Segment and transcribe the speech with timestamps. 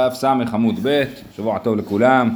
[0.00, 1.04] דף ס עמוד ב',
[1.36, 2.30] שבוע טוב לכולם,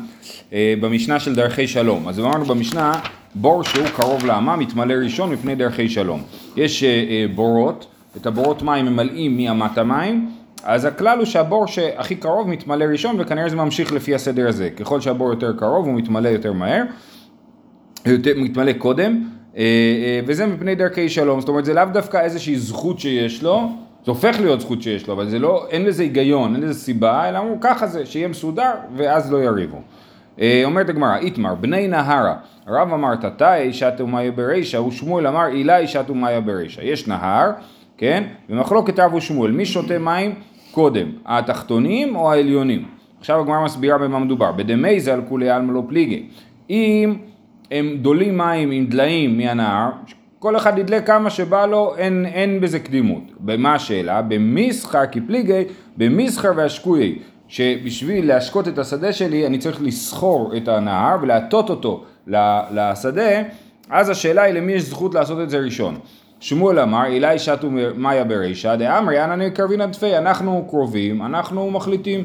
[0.53, 2.09] אה, במשנה של דרכי שלום.
[2.09, 3.01] אז אמרנו במשנה,
[3.35, 6.23] בור שהוא קרוב לאמה מתמלא ראשון מפני דרכי שלום.
[6.57, 10.31] יש אה, אה, בורות, את הבורות מים ממלאים מאמת המים,
[10.65, 14.71] אז הכלל הוא שהבור שהכי קרוב מתמלא ראשון וכנראה זה ממשיך לפי הסדר הזה.
[14.71, 16.83] ככל שהבור יותר קרוב הוא מתמלא יותר מהר,
[18.07, 19.29] יותר, מתמלא קודם,
[20.27, 21.41] וזה מפני דרכי שלום.
[21.41, 23.69] זאת אומרת זה לאו דווקא איזושהי זכות שיש לו,
[24.05, 27.29] זה הופך להיות זכות שיש לו, אבל זה לא, אין לזה היגיון, אין לזה סיבה,
[27.29, 29.79] אלא אמרו ככה זה, שיהיה מסודר ואז לא יריבו.
[30.41, 32.35] אה, אומרת הגמרא, איתמר, בני נהרה,
[32.67, 36.81] הרב אמר תתאי שתו מאיה ברישא, ושמואל אמר אילי שתו מאיה ברישא.
[36.81, 37.51] יש נהר,
[37.99, 40.35] כן, ומחלוקת רב ושמואל, מי שותה מים
[40.71, 42.85] קודם, התחתונים או העליונים?
[43.21, 46.27] עכשיו הגמרא מסבירה במה מדובר, בדמי זה על כולי עלמא לא פליגי.
[46.71, 47.15] אם
[47.71, 49.91] הם דולים מים עם דליים מהנהר,
[50.41, 53.23] כל אחד ידלה כמה שבא לו, אין, אין בזה קדימות.
[53.41, 54.23] במה השאלה?
[54.23, 55.65] במסחר כפליגי,
[55.97, 57.19] במסחר והשקויי,
[57.49, 62.05] שבשביל להשקות את השדה שלי אני צריך לסחור את הנהר ולהטות אותו
[62.71, 63.43] לשדה,
[63.91, 65.99] אז השאלה היא למי יש זכות לעשות את זה ראשון.
[66.41, 72.25] שמואל אמר, אילי שתו מאיה ברישא, דאמרי אנא נקרבין עדפי, אנחנו קרובים, אנחנו מחליטים.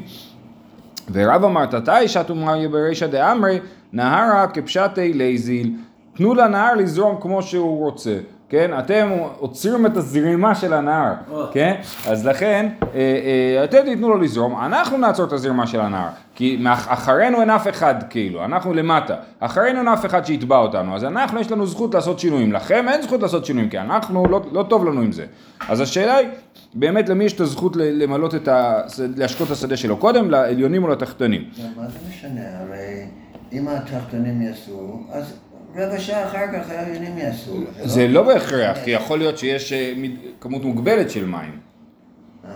[1.12, 3.60] ורב אמר, תתאי שתו מאיה ברישא דאמרי,
[3.92, 5.72] נהרה כפשטי לייזיל.
[6.16, 8.78] תנו לנהר לזרום כמו שהוא רוצה, כן?
[8.78, 11.12] אתם עוצרים את הזרימה של הנהר,
[11.52, 11.74] כן?
[12.08, 12.88] אז לכן, אה,
[13.58, 17.68] אה, אתם תיתנו לו לזרום, אנחנו נעצור את הזרימה של הנהר, כי אחרינו אין אף
[17.68, 21.94] אחד כאילו, אנחנו למטה, אחרינו אין אף אחד שיתבע אותנו, אז אנחנו יש לנו זכות
[21.94, 25.24] לעשות שינויים, לכם אין זכות לעשות שינויים, כי אנחנו, לא, לא טוב לנו עם זה.
[25.68, 26.28] אז השאלה היא,
[26.74, 28.80] באמת למי יש את הזכות למלות את ה...
[29.16, 31.44] להשקות את השדה שלו, קודם לעליונים או לתחתונים.
[31.76, 32.40] מה זה משנה?
[32.60, 33.06] הרי
[33.52, 35.45] אם התחתונים יעשו, אז...
[35.76, 37.60] רבע שעה אחר כך העניינים יעשו.
[37.84, 39.92] זה לא בהכרח, כי יכול להיות שיש אה,
[40.40, 41.58] כמות מוגבלת של מים.
[42.44, 42.50] אה,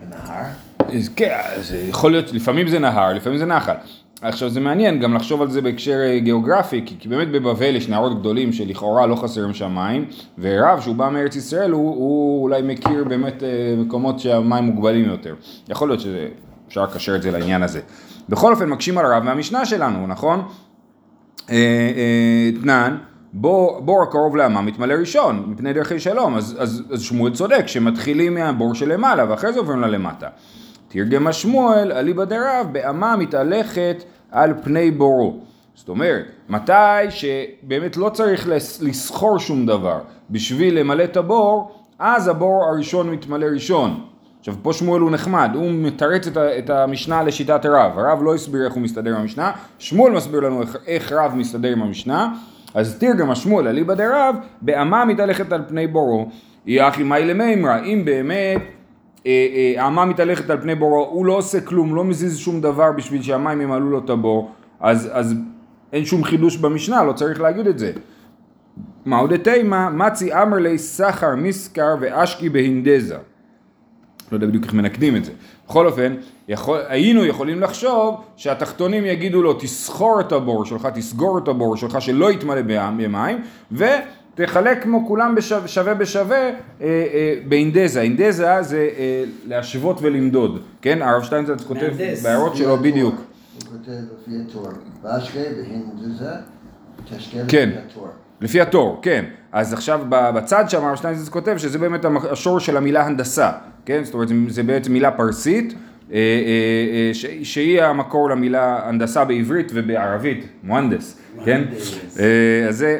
[0.00, 0.44] בנהר?
[1.16, 3.74] כן, זה יכול להיות, לפעמים זה נהר, לפעמים זה נחל.
[4.22, 7.88] עכשיו זה מעניין גם לחשוב על זה בהקשר אה, גיאוגרפי, כי, כי באמת בבבל יש
[7.88, 10.04] נהרות גדולים שלכאורה לא חסרים שם מים,
[10.38, 13.42] ורב שהוא בא מארץ ישראל הוא, הוא אולי מכיר באמת
[13.76, 15.34] מקומות שהמים מוגבלים יותר.
[15.68, 17.80] יכול להיות שאפשר לקשר את זה לעניין הזה.
[18.28, 20.44] בכל אופן מקשים על הרב מהמשנה שלנו, נכון?
[21.44, 22.96] אתנן,
[23.32, 28.34] בור, בור הקרוב לאמה מתמלא ראשון, מפני דרכי שלום, אז, אז, אז שמואל צודק, שמתחילים
[28.34, 30.28] מהבור שלמעלה ואחרי זה עוברים ללמטה.
[30.88, 35.40] תרגם השמואל, אליבא דרב, באמה מתהלכת על פני בורו.
[35.74, 38.48] זאת אומרת, מתי שבאמת לא צריך
[38.80, 39.98] לסחור שום דבר
[40.30, 44.00] בשביל למלא את הבור, אז הבור הראשון מתמלא ראשון.
[44.42, 48.64] עכשיו פה שמואל הוא נחמד, הוא מתרץ את, את המשנה לשיטת רב, הרב לא הסביר
[48.64, 52.34] איך הוא מסתדר עם המשנה, שמואל מסביר לנו איך, איך רב מסתדר עם המשנה,
[52.74, 56.28] אז תרגם השמואל אליבא דרב, באמה מתהלכת על פני בורו,
[56.66, 58.60] יחי מאי למימרא, אם באמת
[59.26, 62.92] אה, אה, האמה מתהלכת על פני בורו, הוא לא עושה כלום, לא מזיז שום דבר
[62.92, 65.34] בשביל שהמים ימלאו לו את הבור, אז, אז
[65.92, 67.92] אין שום חידוש במשנה, לא צריך להגיד את זה.
[69.04, 73.16] מעודי תימה, מצי אמר לי סחר מסקר ואשקי בהינדזה
[74.30, 75.32] לא יודע בדיוק איך מנקדים את זה.
[75.68, 76.14] בכל אופן,
[76.48, 82.02] יכול, היינו יכולים לחשוב שהתחתונים יגידו לו תסחור את הבור שלך, תסגור את הבור שלך
[82.02, 88.00] שלא יתמלא במים, ותחלק כמו כולם בשווה, שווה בשווה אה, אה, באינדזה.
[88.00, 91.02] אינדזה זה אה, להשוות ולמדוד, כן?
[91.02, 91.90] הרב שטיינזלץ כותב
[92.22, 93.14] בהערות שלו בדיוק.
[93.14, 94.68] הוא כותב לפי התור.
[95.02, 96.30] ואשקה באינדזה,
[97.04, 97.68] תשקה כן.
[97.68, 98.08] לפי התור.
[98.42, 99.24] לפי התור, כן.
[99.52, 103.50] אז עכשיו בצד שם הרב שטיינזלץ כותב שזה באמת השור של המילה הנדסה.
[103.84, 104.04] כן?
[104.04, 105.74] זאת אומרת זה בעצם מילה פרסית
[106.12, 106.20] אה, אה,
[107.28, 111.64] אה, שהיא המקור למילה הנדסה בעברית ובערבית, מוהנדס, כן?
[112.68, 112.98] אז זה...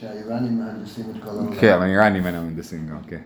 [0.00, 1.54] שהאיראנים מהנדסים את כל העולם.
[1.60, 3.16] כן, האיראנים מהנדסים גם, כן.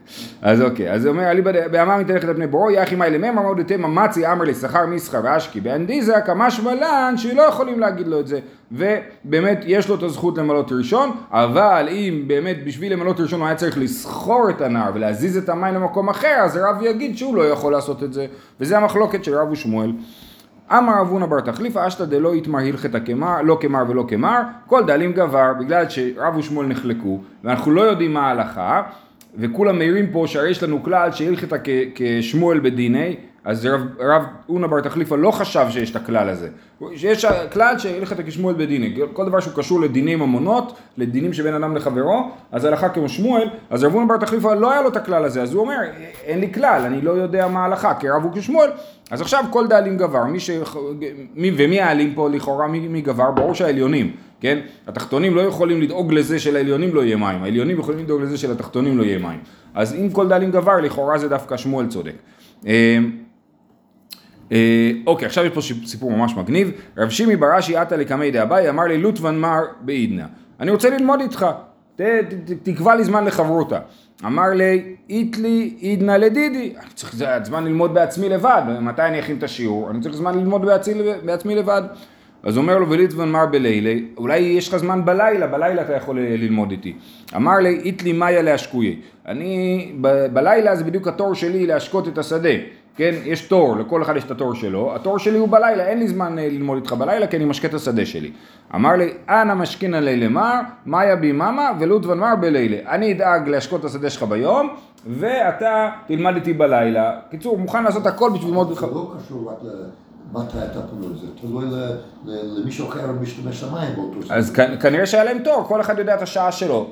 [0.42, 3.54] אז אוקיי, אז הוא אומר, אליבא באמה מתהלכת על פני בורו, יחי מאי לממה אמר
[3.54, 8.40] דתימה מצי אמר לשכר מסחר ואשקי באנדיזה כמש ולן שלא יכולים להגיד לו את זה.
[8.72, 13.56] ובאמת יש לו את הזכות למלות ראשון, אבל אם באמת בשביל למלות ראשון הוא היה
[13.56, 17.72] צריך לסחור את הנער ולהזיז את המים למקום אחר, אז הרב יגיד שהוא לא יכול
[17.72, 18.26] לעשות את זה.
[18.60, 19.92] וזה המחלוקת של רב ושמואל.
[20.72, 25.12] אמר אבונה בר תחליפה אשתא דלא יתמר הלכתא כמר, לא כמר ולא כמר, כל דלים
[25.12, 28.82] גבר, בגלל שרב ושמואל נחלקו, ואנחנו לא יודעים מה ההלכה,
[29.38, 31.56] וכולם מעירים פה שהרי יש לנו כלל שהלכתא
[31.94, 36.48] כשמואל בדיני, אז רב, רב אונה בר תחליפה לא חשב שיש את הכלל הזה.
[36.96, 38.98] שיש כלל שהלכתא כשמואל בדיני.
[39.12, 43.84] כל דבר שהוא קשור לדיני ממונות, לדינים שבין אדם לחברו, אז הלכה כמו שמואל, אז
[43.84, 45.76] רב אונה בר תחליפה לא היה לו את הכלל הזה, אז הוא אומר,
[46.24, 48.70] אין לי כלל, אני לא יודע מה ההלכה, כי רב הוא כשמואל.
[49.10, 50.50] אז עכשיו כל דאלים גבר, מי ש...
[51.34, 51.50] מי...
[51.56, 53.30] ומי העלים פה לכאורה מי, מי גבר?
[53.30, 54.58] ברור שהעליונים, כן?
[54.86, 59.02] התחתונים לא יכולים לדאוג לזה שלעליונים לא יהיה מים, העליונים יכולים לדאוג לזה שלתחתונים לא
[59.02, 59.38] יהיה מים.
[59.74, 62.14] אז אם כל דאלים גבר, לכאורה זה דווקא שמואל צודק.
[62.66, 62.70] אמ,
[64.52, 66.70] אה, אוקיי, עכשיו יש פה סיפור ממש מגניב.
[66.98, 70.24] רב שימי בראשי עטה לקמי דאביי אמר לי לוטבן מר בעידנא.
[70.60, 71.46] אני רוצה ללמוד איתך,
[71.96, 73.78] ת, ת, תקבע לי זמן לחברותה.
[74.26, 76.72] אמר לי, איתלי עידנא לדידי.
[76.80, 77.14] אני צריך
[77.44, 79.90] זמן ללמוד בעצמי לבד, מתי אני אכין את השיעור?
[79.90, 80.94] אני צריך זמן ללמוד בעצמי,
[81.24, 81.82] בעצמי לבד.
[82.42, 86.42] אז אומר לו וליטבן מר בלילה, אולי יש לך זמן בלילה, בלילה אתה יכול ל-
[86.42, 86.94] ללמוד איתי.
[87.36, 88.92] אמר לי, איתלי מאיה להשקויה.
[89.28, 92.48] אני, ב, בלילה זה בדיוק התור שלי להשקות את השדה.
[92.96, 96.08] כן, יש תור, לכל אחד יש את התור שלו, התור שלי הוא בלילה, אין לי
[96.08, 98.32] זמן אה, ללמוד איתך בלילה כי אני משקה את השדה שלי.
[98.74, 100.54] אמר לי, אנא משכין עלי למר,
[100.86, 102.76] מאיה ביממה ולוטבן מר בלילה.
[102.88, 104.68] אני אדאג להשקות את השדה שלך ביום,
[105.06, 107.12] ואתה תלמד איתי בלילה.
[107.30, 108.80] קיצור, מוכן לעשות הכל בשביל ללמוד איתך.
[108.80, 109.58] זה לא קשור רק
[110.34, 114.36] למתי אתה פנוי, זה תלוי ל- ל- למישהו אחר משתמש המים באותו שעה.
[114.36, 116.90] אז כנראה שהיה להם תור, כל אחד יודע את השעה שלו.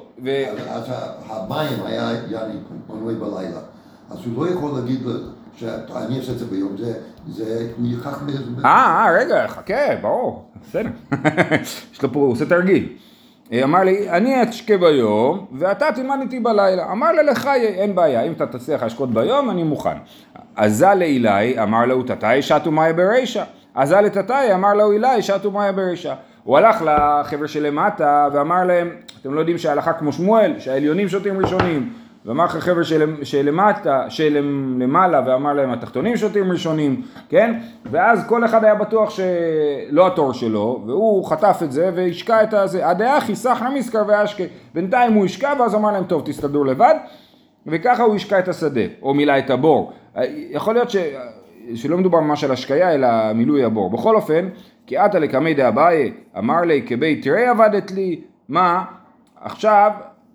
[0.71, 0.85] אז
[1.29, 2.55] המים היה יעני
[2.87, 3.61] פנוי בלילה.
[4.11, 5.01] אז הוא לא יכול להגיד
[5.57, 6.93] שאני אעשה את זה ביום, זה,
[7.29, 8.23] זה, הוא ייקח.
[8.65, 10.91] אה, אה, רגע, חכה, ברור, בסדר.
[11.93, 12.89] יש לו פה, הוא עושה תרגיל.
[13.53, 16.93] אה, אמר לי, אני אשקה ביום, ואתה תלמד איתי בלילה.
[16.93, 19.97] אמר לה, לך אין בעיה, אם אתה תצליח להשקות ביום, אני מוכן.
[20.57, 23.45] עזה לאילי, אמר לו, תתאי שתו מאיה ברישה.
[23.75, 26.15] עזה לתתאי, אמר לו, אילי, שתו מאיה ברישה.
[26.45, 28.91] הוא הלך לחבר'ה שלמטה, ואמר להם,
[29.21, 31.93] אתם לא יודעים שההלכה כמו שמואל, שהעליונים שותים ראשונים.
[32.29, 37.61] ואמר לך חבר'ה של, שלמטה, שלמעלה, ואמר להם התחתונים שותים ראשונים, כן?
[37.91, 42.89] ואז כל אחד היה בטוח שלא התור שלו, והוא חטף את זה והשקע את הזה.
[42.89, 44.45] הדאחי סחר מסקר ואשקה.
[44.75, 46.95] בינתיים הוא השקע ואז אמר להם, טוב, תסתדרו לבד,
[47.67, 49.93] וככה הוא השקע את השדה, או מילא את הבור.
[50.51, 50.97] יכול להיות ש...
[51.75, 53.91] שלא מדובר ממש על השקיה, אלא מילוי הבור.
[53.91, 54.49] בכל אופן,
[54.87, 58.85] כי עתה לקמי דאביי, אמר לי, כבית תראה עבדת לי, מה?
[59.41, 59.91] עכשיו,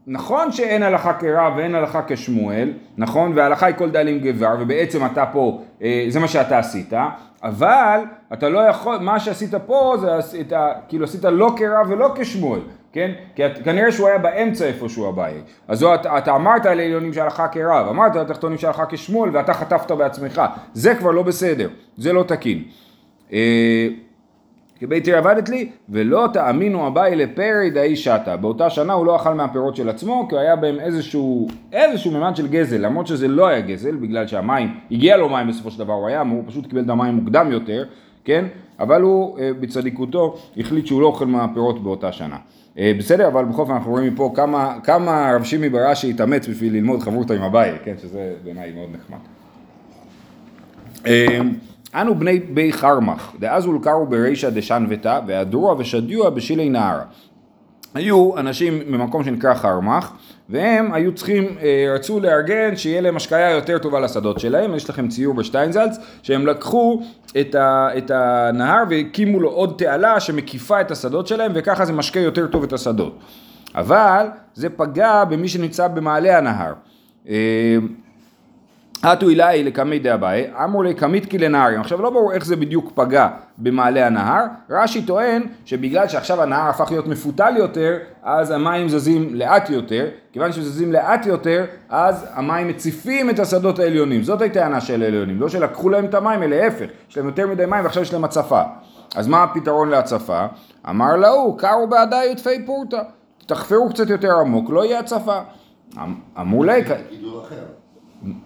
[0.07, 3.31] נכון שאין הלכה כרב ואין הלכה כשמואל, נכון?
[3.35, 6.93] וההלכה היא כל דאלים גבר, ובעצם אתה פה, אה, זה מה שאתה עשית,
[7.43, 7.99] אבל
[8.33, 10.53] אתה לא יכול, מה שעשית פה זה עשית,
[10.87, 12.59] כאילו עשית לא כרב ולא כשמואל,
[12.93, 13.11] כן?
[13.35, 15.41] כי את- כנראה שהוא היה באמצע איפשהו הבעיה.
[15.67, 19.53] אז זו, אתה, אתה אמרת על העליונים שהלכה כרב, אמרת על התחתונים שהלכה כשמואל ואתה
[19.53, 20.41] חטפת בעצמך,
[20.73, 22.63] זה כבר לא בסדר, זה לא תקין.
[24.83, 28.37] אה, כבית תראה עבדת לי, ולא תאמינו אביי לפרי דאי שתה.
[28.37, 32.47] באותה שנה הוא לא אכל מהפירות של עצמו, כי היה בהם איזשהו, איזשהו ממד של
[32.47, 36.07] גזל, למרות שזה לא היה גזל, בגלל שהמים, הגיע לו מים בסופו של דבר, הוא
[36.07, 37.85] היה, הוא פשוט קיבל את המים מוקדם יותר,
[38.25, 38.45] כן?
[38.79, 42.37] אבל הוא אה, בצדיקותו החליט שהוא לא אוכל מהפירות באותה שנה.
[42.77, 46.73] אה, בסדר, אבל בכל אופן אנחנו רואים מפה כמה, כמה רב שימי בראשי התאמץ בשביל
[46.73, 47.93] ללמוד חברותא עם אביי, כן?
[48.01, 49.17] שזה בעיניי מאוד נחמד.
[51.95, 57.03] אנו בני בי חרמך, דאז הולקרו ברישא דשנבתא, והדרוע ושדיוע בשילי נהרה.
[57.93, 60.11] היו אנשים במקום שנקרא חרמך,
[60.49, 65.07] והם היו צריכים, אה, רצו לארגן שיהיה להם השקיה יותר טובה לשדות שלהם, יש לכם
[65.07, 67.01] ציור בשטיינזלץ, שהם לקחו
[67.39, 72.19] את, ה, את הנהר והקימו לו עוד תעלה שמקיפה את השדות שלהם, וככה זה משקה
[72.19, 73.19] יותר טוב את השדות.
[73.75, 76.73] אבל זה פגע במי שנמצא במעלה הנהר.
[79.03, 81.79] עטו אליי לקמי דאביי, אמרו לי קמית כי לנהרים.
[81.81, 83.27] עכשיו לא ברור איך זה בדיוק פגע
[83.57, 89.69] במעלה הנהר, רש"י טוען שבגלל שעכשיו הנהר הפך להיות מפותל יותר, אז המים זזים לאט
[89.69, 94.23] יותר, כיוון שזזים לאט יותר, אז המים מציפים את השדות העליונים.
[94.23, 97.65] זאת הטענה של העליונים, לא שלקחו להם את המים, אלא להפך, יש להם יותר מדי
[97.65, 98.61] מים ועכשיו יש להם הצפה.
[99.15, 100.45] אז מה הפתרון להצפה?
[100.89, 103.01] אמר להוא, קרו בעדי יטפי פורתא,
[103.45, 105.39] תחפרו קצת יותר עמוק, לא יהיה הצפה.
[105.97, 107.82] אמ- אמרו לי, גידול אחר.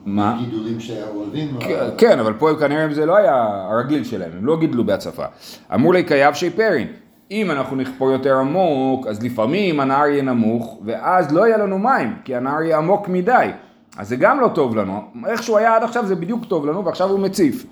[0.05, 0.41] מה?
[0.45, 1.57] גידולים שאוהבים.
[1.59, 5.25] כן, כן, אבל פה כנראה זה לא היה הרגיל שלהם, הם לא גידלו בהצפה.
[5.73, 6.87] אמרו לי קייב שי פרין,
[7.31, 12.15] אם אנחנו נחפור יותר עמוק, אז לפעמים הנהר יהיה נמוך, ואז לא יהיה לנו מים,
[12.23, 13.49] כי הנהר יהיה עמוק מדי.
[13.97, 15.01] אז זה גם לא טוב לנו.
[15.27, 17.65] איך שהוא היה עד עכשיו זה בדיוק טוב לנו, ועכשיו הוא מציף.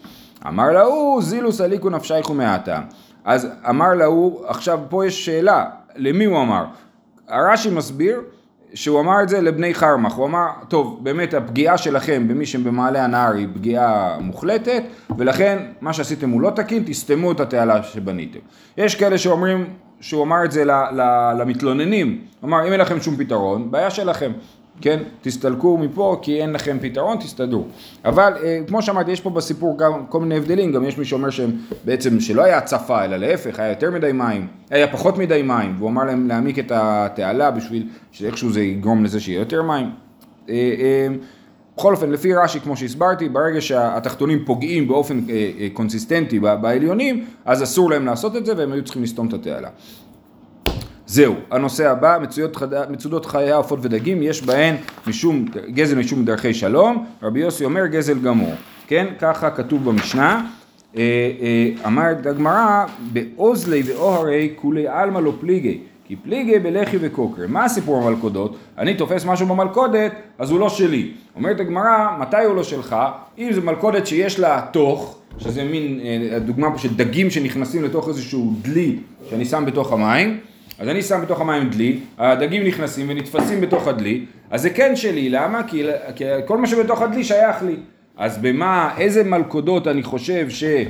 [0.47, 2.79] אמר להוא, זילו סליקו נפשייכו מעתה.
[3.25, 6.65] אז אמר להוא, עכשיו פה יש שאלה, למי הוא אמר?
[7.27, 8.21] הרש"י מסביר
[8.73, 13.33] שהוא אמר את זה לבני חרמך, הוא אמר, טוב, באמת הפגיעה שלכם במי שבמעלה הנהר
[13.33, 14.83] היא פגיעה מוחלטת,
[15.17, 18.39] ולכן מה שעשיתם הוא לא תקין, תסתמו את התעלה שבניתם.
[18.77, 19.67] יש כאלה שאומרים
[20.01, 20.63] שהוא אמר את זה
[21.39, 24.31] למתלוננים, הוא אמר, אם אין לכם שום פתרון, בעיה שלכם.
[24.81, 27.63] כן, תסתלקו מפה כי אין לכם פתרון, תסתדרו.
[28.05, 31.29] אבל אה, כמו שאמרתי, יש פה בסיפור גם כל מיני הבדלים, גם יש מי שאומר
[31.29, 31.51] שהם
[31.85, 35.89] בעצם שלא היה הצפה, אלא להפך, היה יותר מדי מים, היה פחות מדי מים, והוא
[35.89, 39.89] אמר להם להעמיק את התעלה בשביל שאיכשהו זה יגרום לזה שיהיה יותר מים.
[40.49, 41.07] אה, אה,
[41.77, 47.63] בכל אופן, לפי רש"י, כמו שהסברתי, ברגע שהתחתונים פוגעים באופן אה, אה, קונסיסטנטי בעליונים, אז
[47.63, 49.69] אסור להם לעשות את זה והם היו צריכים לסתום את התעלה.
[51.07, 52.91] זהו, הנושא הבא, מצויות חד...
[52.91, 54.75] מצודות חיי עופות ודגים, יש בהן
[55.07, 58.53] משום, גזל משום דרכי שלום, רבי יוסי אומר גזל גמור,
[58.87, 59.05] כן?
[59.19, 60.45] ככה כתוב במשנה.
[60.97, 61.01] אה,
[61.41, 67.41] אה, אמרת הגמרא, באוזלי ואוהרי כולי עלמא לא פליגי, כי פליגי בלחי וקוקר.
[67.47, 68.55] מה הסיפור המלכודות?
[68.77, 71.11] אני תופס משהו במלכודת, אז הוא לא שלי.
[71.35, 72.95] אומרת הגמרא, מתי הוא לא שלך?
[73.37, 78.07] אם זו מלכודת שיש לה תוך, שזה מין, אה, הדוגמה פה של דגים שנכנסים לתוך
[78.07, 78.95] איזשהו דלי
[79.29, 80.39] שאני שם בתוך המים,
[80.79, 85.29] אז אני שם בתוך המים דלי, הדגים נכנסים ונתפסים בתוך הדלי, אז זה כן שלי,
[85.29, 85.63] למה?
[85.67, 85.83] כי,
[86.15, 87.75] כי כל מה שבתוך הדלי שייך לי.
[88.17, 90.87] אז במה, איזה מלכודות אני חושב שאין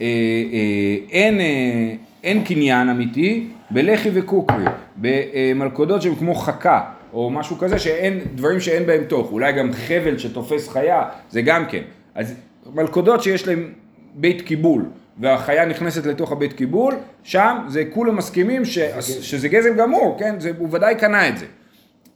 [0.00, 3.46] אה, אה, אין קניין אמיתי?
[3.70, 4.64] בלחי וקוקרי,
[4.96, 6.80] במלכודות שהן כמו חכה,
[7.12, 11.64] או משהו כזה שאין, דברים שאין בהם תוך, אולי גם חבל שתופס חיה, זה גם
[11.66, 11.82] כן.
[12.14, 12.34] אז
[12.74, 13.68] מלכודות שיש להם
[14.14, 14.84] בית קיבול,
[15.20, 20.40] והחיה נכנסת לתוך הבית קיבול, שם זה כולם מסכימים ש, שזה גזל גמור, כן?
[20.40, 21.46] זה, הוא ודאי קנה את זה.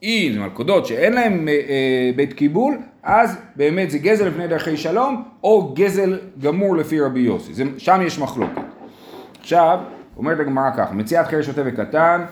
[0.02, 4.76] אם זה מלכודות שאין להם אה, אה, בית קיבול, אז באמת זה גזל לפני דרכי
[4.76, 7.54] שלום, או גזל גמור לפי רבי יוסי.
[7.54, 8.62] זה, שם יש מחלוקת.
[9.40, 9.78] עכשיו,
[10.16, 12.24] אומרת הגמרא ככה, מציאת חרש שוטה וקטן,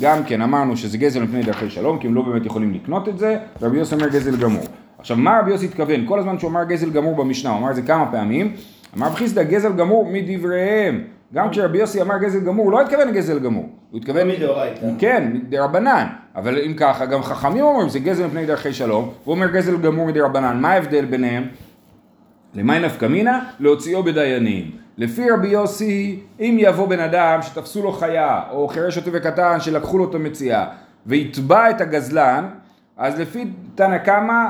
[0.00, 3.18] גם כן אמרנו שזה גזל לפני דרכי שלום, כי הם לא באמת יכולים לקנות את
[3.18, 4.64] זה, ורבי יוסי אומר גזל גמור.
[4.98, 6.06] עכשיו, מה רבי יוסי התכוון?
[6.06, 8.54] כל הזמן שהוא אמר גזל גמור במשנה, הוא אמר את זה כמה פעמים,
[8.96, 11.04] אמר רב חיסדא גזל גמור מדבריהם.
[11.34, 13.68] גם כשרבי יוסי אמר גזל גמור, הוא לא התכוון לגזל גמור.
[13.90, 14.28] הוא התכוון...
[14.28, 14.86] מדאורייתא.
[14.98, 16.06] כן, מדרבנן.
[16.36, 20.06] אבל אם ככה, גם חכמים אומרים זה גזל מפני דרכי שלום, הוא אומר גזל גמור
[20.06, 20.60] מדרבנן.
[20.60, 21.44] מה ההבדל ביניהם?
[22.54, 23.44] למאי נפקא מינה?
[23.60, 24.70] להוציאו בדיינים.
[24.98, 29.98] לפי רבי יוסי, אם יבוא בן אדם שתפסו לו חיה, או חירש שוטה וקטן שלקחו
[29.98, 30.66] לו את המציאה,
[31.06, 32.48] ויתבע את הגזלן,
[32.96, 34.44] אז לפי תנא קמא,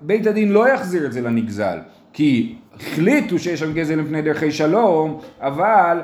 [0.00, 1.78] בית הדין לא יחזיר את זה לנגזל.
[2.12, 6.02] כי החליטו שיש שם גזל מפני דרכי שלום, אבל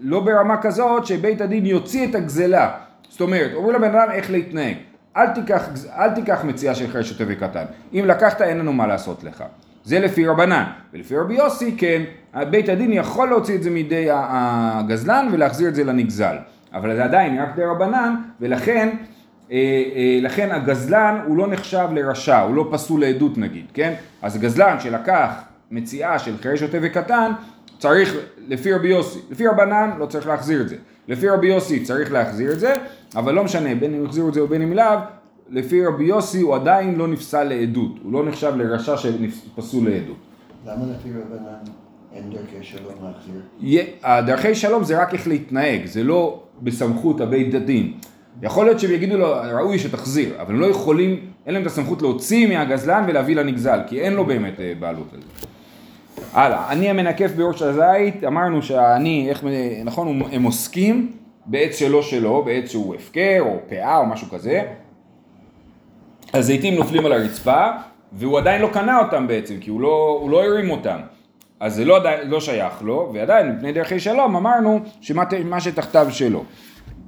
[0.00, 2.70] לא ברמה כזאת שבית הדין יוציא את הגזלה.
[3.08, 4.76] זאת אומרת, אומרים לבן אדם איך להתנהג.
[5.16, 7.64] אל תיקח, אל תיקח מציאה של חרש שוטה וקטן.
[7.94, 9.44] אם לקחת אין לנו מה לעשות לך.
[9.84, 10.64] זה לפי רבנן.
[10.92, 12.02] ולפי רבי יוסי כן,
[12.50, 16.36] בית הדין יכול להוציא את זה מידי הגזלן ולהחזיר את זה לנגזל.
[16.74, 18.88] אבל זה עדיין רק די רבנן, ולכן
[19.52, 19.56] אה,
[19.96, 23.94] אה, לכן הגזלן הוא לא נחשב לרשע, הוא לא פסול לעדות נגיד, כן?
[24.22, 25.30] אז הגזלן שלקח
[25.70, 27.32] מציאה של חירש שוטה וקטן,
[27.78, 28.16] צריך,
[28.48, 30.76] לפי רבי יוסי, לפי רבנן לא צריך להחזיר את זה.
[31.08, 32.74] לפי רבי יוסי צריך להחזיר את זה,
[33.16, 34.98] אבל לא משנה, בין אם יחזירו את זה ובין אם לאו,
[35.50, 40.16] לפי רבי יוסי הוא עדיין לא נפסל לעדות, הוא לא נחשב לרשע שפסול לעדות.
[40.66, 41.72] למה לפי רבנן
[42.12, 43.40] אין דרכי שלום להחזיר?
[44.02, 47.92] הדרכי שלום זה רק איך להתנהג, זה לא בסמכות הבית הדין.
[48.42, 52.02] יכול להיות שהם יגידו לו, ראוי שתחזיר, אבל הם לא יכולים, אין להם את הסמכות
[52.02, 55.46] להוציא מהגזלן ולהביא לנגזל, כי אין לו באמת אה, בעלות על זה.
[56.32, 59.44] הלאה, אני המנקף בראש הזית, אמרנו שאני, איך,
[59.84, 61.12] נכון, הם עוסקים
[61.46, 64.62] בעץ שלא שלו, בעץ שהוא הפקר או פאה או משהו כזה,
[66.34, 67.66] הזיתים נופלים על הרצפה,
[68.12, 70.98] והוא עדיין לא קנה אותם בעצם, כי הוא לא, הוא לא הרים אותם.
[71.60, 75.24] אז זה לא, עדיין- לא שייך לו, ועדיין מפני דרכי שלום אמרנו שמה
[75.60, 76.44] שתחתיו שלו.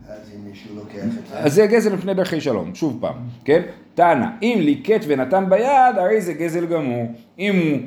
[0.08, 3.62] אז זה, אז זה גזל מפני דרכי שלום, שוב פעם, כן?
[3.94, 7.06] תנא, אם ליקט ונתן ביד, הרי זה גזל גמור.
[7.38, 7.78] אם הוא,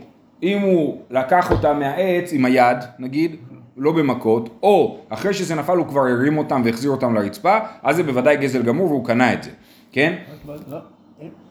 [0.44, 3.36] אם הוא לקח אותה מהעץ עם היד, נגיד,
[3.78, 8.04] לא במכות, או אחרי שזה נפל הוא כבר הרים אותם והחזיר אותם לרצפה, אז זה
[8.04, 9.50] בוודאי גזל גמור והוא קנה את זה,
[9.92, 10.14] כן?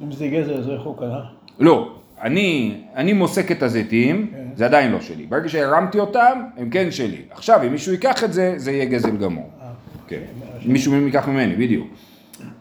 [0.03, 1.21] אם זה גזר, אז איך הוא קנה?
[1.61, 4.45] לא, אני, אני מוסק את הזיתים, כן.
[4.55, 5.27] זה עדיין לא שלי.
[5.27, 7.23] ברגע שהרמתי אותם, הם כן שלי.
[7.31, 9.51] עכשיו, אם מישהו ייקח את זה, זה יהיה גזל גמור.
[9.63, 9.67] אה,
[10.09, 10.21] כן.
[10.65, 11.89] מישהו ייקח ממני, בדיוק.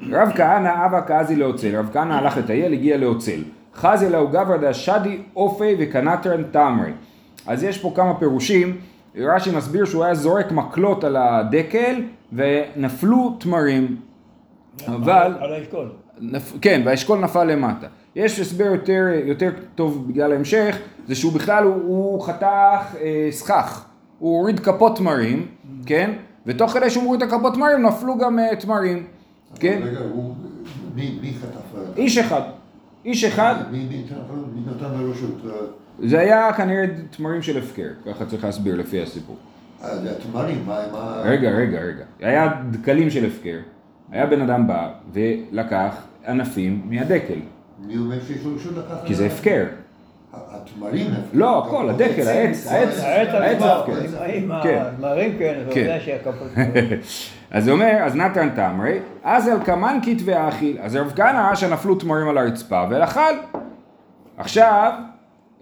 [0.10, 3.42] רב כהנא אבא קאזי לאוצל, רב כהנא הלך לטייל, הגיע לאוצל.
[3.76, 6.92] חזי לאו גברא דשדי אופי וקנטרן תמרי.
[7.48, 8.78] אז יש פה כמה פירושים,
[9.16, 12.02] רש"י מסביר שהוא היה זורק מקלות על הדקל
[12.34, 13.98] ונפלו תמרים.
[14.88, 15.36] אבל...
[15.40, 15.92] על האשכול.
[16.22, 16.54] נפ...
[16.62, 17.88] כן, והאשכול נפל למטה.
[18.16, 23.86] יש הסבר יותר, יותר טוב בגלל ההמשך, זה שהוא בכלל, הוא, הוא חתך אה, סכך.
[24.20, 25.48] הוא הוריד כפות תמרים,
[25.86, 26.12] כן?
[26.46, 29.04] ותוך כדי שהוא מוריד את הכפות תמרים, נפלו גם אה, תמרים,
[29.60, 29.82] כן?
[29.84, 30.36] רגע, הוא...
[30.96, 31.78] מי מי חטף?
[31.78, 32.42] אה, איש אחד.
[33.06, 34.86] איש אחד, מי נתן-?
[34.86, 36.86] אה, זה היה כנראה
[37.18, 39.36] תמרים של הפקר, ככה צריך להסביר לפי הסיפור.
[39.84, 40.80] אה, זה התמרים, מה...
[40.92, 42.04] מה- רגע, רגע, רגע.
[42.20, 43.58] היה דקלים של הפקר.
[44.12, 45.96] היה בן אדם בא ולקח
[46.28, 47.40] ענפים מהדקל,
[47.88, 49.06] מי אומר שיש לו רשות לקחת?
[49.06, 49.66] כי זה הפקר.
[50.34, 51.22] התמרים הפקר.
[51.34, 54.26] לא, הכל, הדקל, העץ, העץ, העץ העץ עצמו, הפקר.
[54.26, 54.84] אם כן.
[54.98, 55.64] המרים כן,
[57.52, 60.78] אז הוא אומר, אז נתן תמרי, אז על כמן כתבי האכיל.
[60.82, 63.34] אז רב כהנא ראה שנפלו תמרים על הרצפה ואכל.
[64.38, 64.92] עכשיו,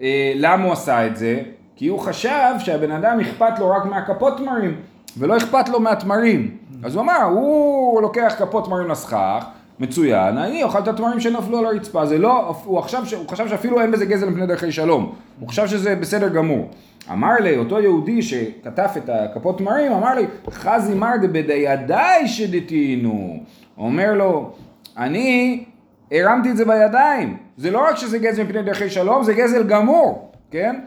[0.02, 1.42] אה, למה הוא עשה את זה?
[1.76, 4.76] כי הוא חשב שהבן אדם אכפת לו רק מהכפות תמרים,
[5.18, 6.58] ולא אכפת לו מהתמרים.
[6.84, 9.46] אז הוא אמר, הוא לוקח כפות תמרים לסכך,
[9.80, 13.82] מצוין, אני אוכל את התמרים שנפלו על הרצפה, זה לא, הוא, עכשיו, הוא חשב שאפילו
[13.82, 16.70] אין בזה גזל מפני דרכי שלום, הוא חשב שזה בסדר גמור.
[17.12, 23.44] אמר לי, אותו יהודי שכתב את הכפות תמרים, אמר לי, חזי מר דבדידי שדתינו.
[23.78, 24.52] אומר לו,
[24.98, 25.64] אני
[26.12, 27.38] הרמתי את זה בידיים.
[27.58, 30.80] זה לא רק שזה גזל מפני דרכי שלום, זה גזל גמור, כן?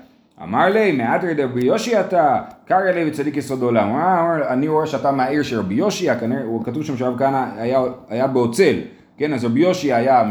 [0.42, 3.88] אמר לי, מעטרי דרבי יושי אתה, קרא לי וצדיק יסוד עולם.
[3.88, 7.81] הוא אמר, אני רואה שאתה מהעיר של רבי יושי, כנראה, כתוב שם שהרב כהנא היה,
[8.09, 8.75] היה באוצל,
[9.19, 10.23] כן, אז רבי יושי היה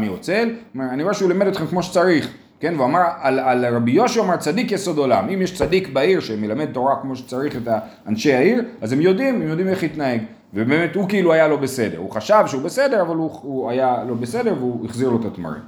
[0.74, 4.06] אומר, אני רואה שהוא לימד אתכם כמו שצריך, כן, והוא אמר, על, על רבי הוא
[4.24, 7.68] אמר צדיק יסוד עולם, אם יש צדיק בעיר שמלמד תורה כמו שצריך את
[8.06, 10.20] אנשי העיר, אז הם יודעים, הם יודעים איך להתנהג,
[10.54, 14.14] ובאמת הוא כאילו היה לא בסדר, הוא חשב שהוא בסדר, אבל הוא, הוא היה לא
[14.14, 15.62] בסדר והוא החזיר לו את התמרים.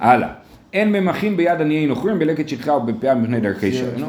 [0.00, 0.28] הלאה.
[0.72, 4.02] אין ממחין ביד עניי נוכרים בלקט שטחה ובפאה מפני דרכי אכל.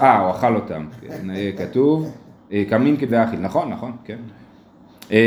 [0.00, 0.86] אה, הוא אכל אותם.
[1.08, 2.10] כן, אה, כתוב,
[2.52, 4.18] אה, קמין כדאכיל, נכון, נכון, כן.
[5.12, 5.18] אה,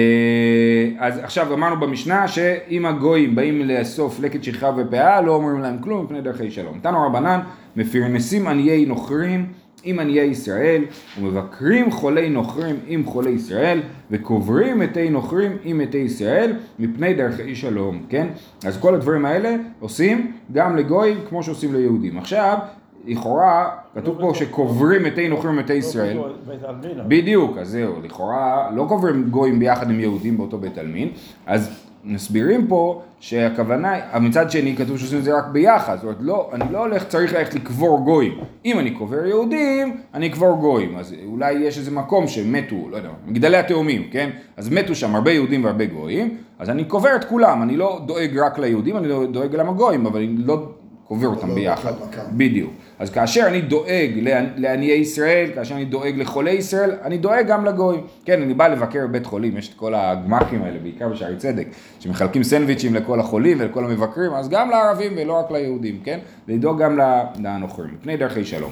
[0.99, 6.05] אז עכשיו אמרנו במשנה שאם הגויים באים לאסוף לקט שכחה ופאה לא אומרים להם כלום
[6.05, 6.79] מפני דרכי שלום.
[6.81, 7.39] תנו רבנן
[7.75, 9.45] מפרנסים עניי נוכרים
[9.83, 10.83] עם עניי ישראל
[11.19, 13.81] ומבקרים חולי נוכרים עם חולי ישראל
[14.11, 18.27] וקוברים מתי נוכרים עם מתי ישראל מפני דרכי שלום, כן?
[18.65, 22.17] אז כל הדברים האלה עושים גם לגויים כמו שעושים ליהודים.
[22.17, 22.57] עכשיו,
[23.05, 26.17] לכאורה, כתוב פה שקוברים מתי נוכרים ומתי ישראל.
[26.47, 26.99] בית עלמין.
[27.07, 31.09] בדיוק, אז זהו, לכאורה לא קוברים גויים ביחד עם יהודים באותו בית עלמין,
[31.45, 31.69] אז
[32.03, 36.63] מסבירים פה שהכוונה, מצד שני כתוב שעושים את זה רק ביחד, זאת אומרת לא, אני
[36.71, 41.51] לא הולך, צריך ללכת לקבור גויים, אם אני קובר יהודים, אני אקבור גויים, אז אולי
[41.53, 45.85] יש איזה מקום שמתו, לא יודע, מגדלי התאומים, כן, אז מתו שם הרבה יהודים והרבה
[45.85, 50.05] גויים, אז אני קובר את כולם, אני לא דואג רק ליהודים, אני דואג גם לגויים,
[50.05, 50.65] אבל אני לא
[51.03, 52.37] קובר אותם לא ביחד, באחד מקום.
[52.37, 52.73] בדיוק.
[52.99, 57.65] אז כאשר אני דואג לעני- לעניי ישראל, כאשר אני דואג לחולי ישראל, אני דואג גם
[57.65, 58.01] לגויים.
[58.25, 61.67] כן, אני בא לבקר בבית חולים, יש את כל הגמ"חים האלה, בעיקר בשערי צדק,
[61.99, 66.19] שמחלקים סנדוויצ'ים לכל החולים ולכל המבקרים, אז גם לערבים ולא רק ליהודים, כן?
[66.47, 66.99] לדאוג גם
[67.39, 68.71] לנוכרים, מפני דרכי שלום.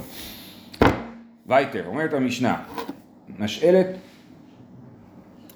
[1.48, 2.56] וייטר, אומרת המשנה,
[3.40, 3.88] נשאלת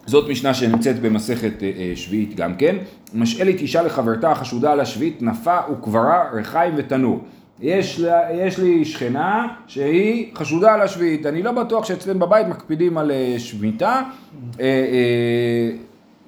[0.05, 2.75] זאת משנה שנמצאת במסכת אה, אה, שביעית גם כן.
[3.13, 7.19] משאלת אישה לחברתה החשודה על השביעית, נפה וקברה, ריחיים ותנור.
[7.61, 12.97] יש, לה, יש לי שכנה שהיא חשודה על השביעית, אני לא בטוח שאצלם בבית מקפידים
[12.97, 14.01] על אה, שמיטה.
[14.59, 15.71] אה, אה,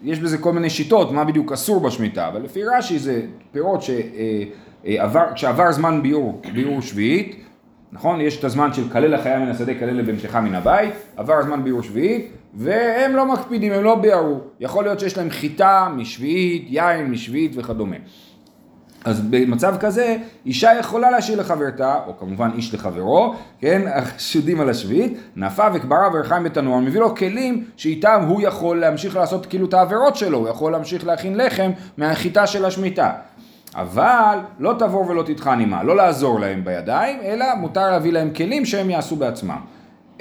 [0.03, 5.25] יש בזה כל מיני שיטות, מה בדיוק אסור בשמיטה, אבל לפי רש"י זה פירות שעבר,
[5.35, 7.35] כשעבר זמן ביעור, ביעור שביעית,
[7.91, 8.21] נכון?
[8.21, 11.81] יש את הזמן של כלל החיה מן השדה, כלל לבנתך מן הבית, עבר הזמן ביעור
[11.81, 14.39] שביעית, והם לא מקפידים, הם לא ביערו.
[14.59, 17.95] יכול להיות שיש להם חיטה משביעית, יין משביעית וכדומה.
[19.05, 25.17] אז במצב כזה, אישה יכולה להשאיר לחברתה, או כמובן איש לחברו, כן, החשודים על השביעית,
[25.35, 30.15] נפה וקברה וריחיים בתנור, מביא לו כלים שאיתם הוא יכול להמשיך לעשות כאילו את העבירות
[30.15, 33.11] שלו, הוא יכול להמשיך להכין לחם מהחיטה של השמיטה.
[33.75, 38.65] אבל לא תבור ולא תטחן עמה, לא לעזור להם בידיים, אלא מותר להביא להם כלים
[38.65, 39.59] שהם יעשו בעצמם.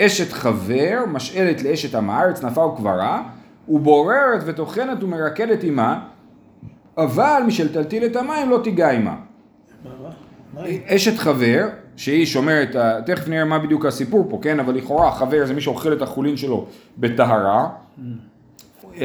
[0.00, 3.22] אשת חבר, משאלת לאשת עם הארץ, נפה וקברה,
[3.68, 6.00] ובוררת וטוחנת ומרקדת עמה,
[6.98, 9.10] אבל משל תלתיל את המים לא תיגע עמה.
[9.84, 10.08] מה, מה?
[10.54, 10.80] מה היא?
[10.86, 12.76] אשת חבר, שהיא שומרת,
[13.06, 14.60] תכף נראה מה בדיוק הסיפור פה, כן?
[14.60, 16.66] אבל לכאורה חבר זה מי שאוכל את החולין שלו
[16.98, 17.68] בטהרה.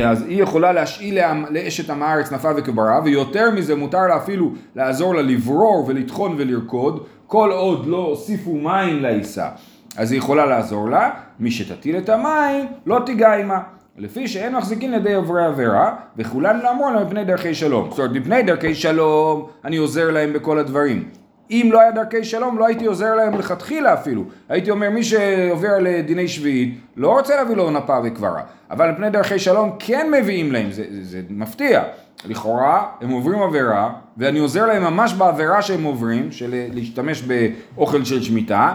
[0.04, 1.18] אז היא יכולה להשאיל
[1.50, 7.06] לאשת עם הארץ נפה וקברה, ויותר מזה מותר לה אפילו לעזור לה לברור ולטחון ולרקוד,
[7.28, 9.50] כל עוד לא הוסיפו מים לעיסה.
[9.98, 13.60] אז היא יכולה לעזור לה, מי שתטיל את המים לא תיגע עמה.
[13.98, 17.90] לפי שאין מחזיקין לידי עוברי עבירה, וכולן לאמור להם מפני דרכי שלום.
[17.90, 21.10] זאת אומרת, מפני דרכי שלום אני עוזר להם בכל הדברים.
[21.52, 24.24] אם לא היה דרכי שלום, לא הייתי עוזר להם לכתחילה אפילו.
[24.50, 28.42] הייתי אומר, מי שעובר לדיני שביעית, לא רוצה להביא לו נפה וקברה.
[28.72, 31.84] אבל מפני דרכי שלום כן מביאים להם, זה, זה, זה מפתיע.
[32.26, 38.22] לכאורה, הם עוברים עבירה, ואני עוזר להם ממש בעבירה שהם עוברים, של להשתמש באוכל של
[38.24, 38.74] שמיטה,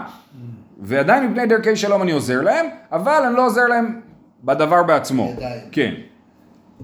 [0.79, 3.99] ועדיין מפני דרכי שלום אני עוזר להם, אבל אני לא עוזר להם
[4.43, 5.33] בדבר בעצמו.
[5.37, 5.61] ידיים.
[5.71, 5.93] כן.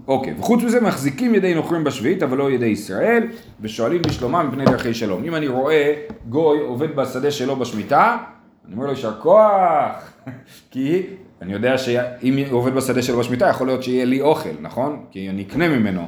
[0.07, 3.23] אוקיי, וחוץ מזה מחזיקים ידי נוכרים בשביעית, אבל לא ידי ישראל,
[3.61, 5.23] ושואלים בשלומם מפני דרכי שלום.
[5.23, 5.93] אם אני רואה
[6.29, 8.17] גוי עובד בשדה שלו בשמיטה,
[8.65, 10.11] אני אומר לו יישר כוח,
[10.71, 11.03] כי
[11.41, 15.05] אני יודע שאם הוא עובד בשדה שלו בשמיטה, יכול להיות שיהיה לי אוכל, נכון?
[15.11, 16.01] כי אני אקנה ממנו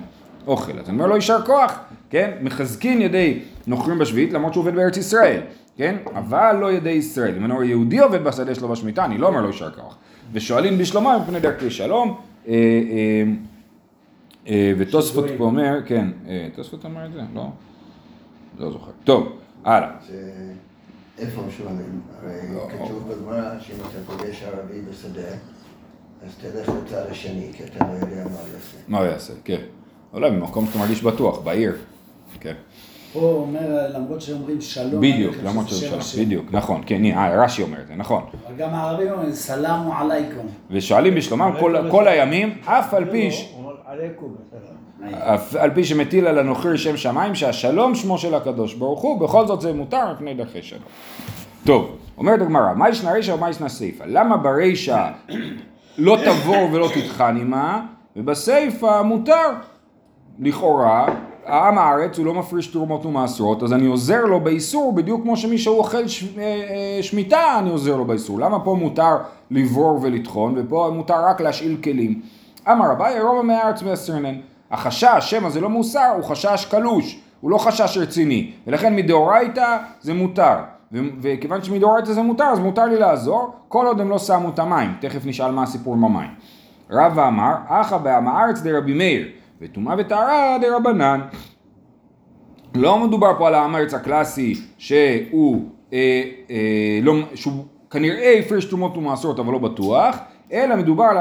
[0.47, 0.79] אוכל.
[0.79, 2.31] אז אני אומר לו יישר כוח, כן?
[2.41, 5.41] מחזקים ידי נוכרים בשביעית, למרות שהוא עובד בארץ ישראל,
[5.77, 5.95] כן?
[6.15, 7.35] אבל לא ידי ישראל.
[7.37, 9.97] אם אני רואה יהודי עובד בשדה שלו בשמיטה, אני לא אומר לו יישר כוח.
[10.33, 12.19] ושואלים בשלומם מפני דרכי שלום.
[12.47, 13.23] אה, אה,
[14.47, 16.07] אה, ותוספות פה אומר, כן,
[16.55, 17.21] תוספות אמר את זה?
[17.33, 17.49] לא?
[18.59, 18.91] לא זוכר.
[19.03, 19.89] טוב, הלאה.
[21.17, 22.01] איפה שואלים?
[22.19, 22.67] הרי לא.
[22.69, 25.27] כתוב בגמרא שאם אתה פוגש ערבי בשדה,
[26.25, 28.77] אז תלך לצד השני, כי אתה לא יודע מה הוא יעשה.
[28.87, 29.33] מה הוא יעשה?
[29.43, 29.61] כן.
[30.13, 31.77] אולי במקום שאתה מרגיש בטוח, בעיר.
[32.39, 32.53] כן.
[33.13, 33.59] פה אומר,
[33.95, 36.25] למרות שאומרים שלום, בדיוק, למרות שם שלום.
[36.25, 38.23] בדיוק, נכון, כן, הנה, אה, רש"י אומר את זה, נכון.
[38.47, 40.45] אבל גם הערבים אומרים, סלאמו עלייקום.
[40.71, 45.15] ושואלים בשלומם כל- כל הימים, אף על פי בסדר.
[45.35, 49.47] אף על פי שמטיל על הנוכרי שם שמיים שהשלום שמו של הקדוש ברוך הוא, בכל
[49.47, 50.81] זאת זה מותר מפני דרכי שלום.
[51.65, 54.03] טוב, אומרת הגמרא, מה ישנה רישא ומה ישנה סיפא?
[54.07, 55.07] למה ברישא
[55.97, 57.81] לא תבור ולא תטחן עמה,
[58.15, 59.49] ובסיפא מותר?
[60.39, 61.07] לכאורה,
[61.45, 65.77] העם הארץ הוא לא מפריש תרומות ומעשרות, אז אני עוזר לו באיסור בדיוק כמו שמישהו
[65.77, 66.23] אוכל ש...
[66.37, 68.39] אה, אה, שמיטה, אני עוזר לו באיסור.
[68.39, 69.17] למה פה מותר
[69.51, 72.21] לברור ולטחון, ופה מותר רק להשאיל כלים?
[72.71, 74.35] אמר אביי, רוב עמי הארץ והסרנן.
[74.71, 80.13] החשש, שמא זה לא מוסר, הוא חשש קלוש, הוא לא חשש רציני, ולכן מדאורייתא זה
[80.13, 80.55] מותר.
[80.93, 84.59] ו- וכיוון שמדאורייתא זה מותר, אז מותר לי לעזור, כל עוד הם לא שמו את
[84.59, 84.93] המים.
[84.99, 86.29] תכף נשאל מה הסיפור עם המים.
[86.89, 89.27] רבא אמר, אחא בעם הארץ דרבי מאיר,
[89.61, 91.21] וטומאה וטהרה דרבנן.
[92.75, 99.39] לא מדובר פה על הארץ הקלאסי שהוא, אה, אה, לא, שהוא כנראה הפריש תרומות ומעשרות
[99.39, 100.17] אבל לא בטוח,
[100.51, 101.17] אלא מדובר על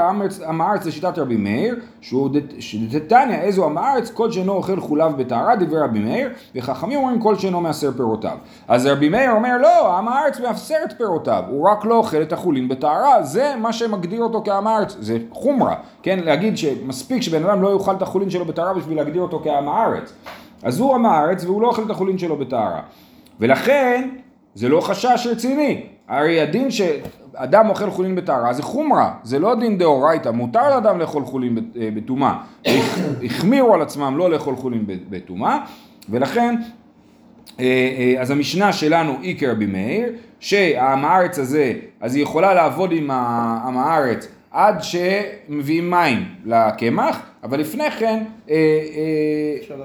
[0.47, 5.11] עם הארץ לשיטת רבי מאיר, שהוא דת- שדתניא איזו עם הארץ כל שאינו אוכל חוליו
[5.17, 8.37] בטהרה דברי רבי מאיר, וחכמים אומרים כל שאינו מעשר פירותיו.
[8.67, 12.33] אז רבי מאיר אומר לא, עם הארץ מאפשר את פירותיו, הוא רק לא אוכל את
[12.33, 17.61] החולין בטהרה, זה מה שמגדיר אותו כעם הארץ, זה חומרה, כן, להגיד שמספיק שבן אדם
[17.61, 20.13] לא יאכל את החולין שלו בטהרה בשביל להגדיר אותו כעם הארץ.
[20.63, 22.79] אז הוא עם הארץ והוא לא אוכל את החולין שלו בטהרה.
[23.39, 24.09] ולכן
[24.55, 25.83] זה לא חשש רציני.
[26.11, 31.25] הרי הדין שאדם אוכל חולין בטהרה זה חומרה, זה לא דין דאורייתא, מותר לאדם לאכול
[31.25, 32.37] חולין אה, בטומאה.
[33.25, 35.57] החמירו על עצמם לא לאכול חולין בטומאה,
[36.09, 36.55] ולכן
[37.59, 37.65] אה,
[38.15, 43.11] אה, אז המשנה שלנו היא כרבי מאיר, שהעם הארץ הזה, אז היא יכולה לעבוד עם
[43.11, 49.75] העם הארץ עד שמביאים מים לקמח, אבל לפני כן אה, אה,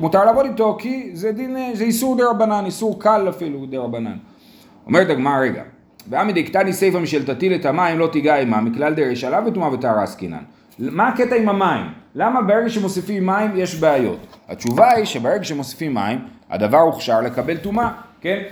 [0.00, 4.16] מותר לעבוד איתו כי זה דין, זה איסור דה רבנן, איסור קל אפילו דה רבנן.
[4.88, 5.62] אומרת הגמרא רגע,
[6.10, 10.02] ועמי דקתני סיפא משל תטיל את המים לא תיגע עמה מכלל דרש עליו וטומאה וטהרה
[10.02, 10.38] עסקינן.
[10.78, 11.86] מה הקטע עם המים?
[12.14, 14.36] למה ברגע שמוסיפים מים יש בעיות?
[14.48, 16.18] התשובה היא שברגע שמוסיפים מים
[16.50, 17.88] הדבר הוכשר לקבל טומאה,
[18.20, 18.42] כן?